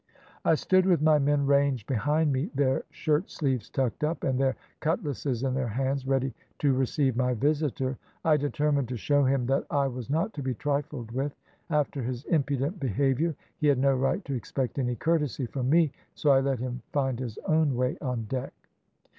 [0.43, 4.55] "I stood with my men ranged behind me, their shirt sleeves tucked up and their
[4.79, 7.99] cutlasses in their hands, ready to receive my visitor.
[8.25, 11.35] I determined to show him that I was not to be trifled with.
[11.69, 16.31] After his impudent behaviour, he had no right to expect any courtesy from me, so
[16.31, 18.53] I let him find his own way on deck.